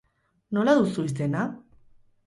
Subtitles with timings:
[0.59, 1.47] Nola duzu izena?